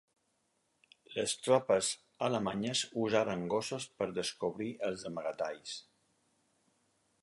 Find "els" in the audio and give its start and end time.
4.91-5.09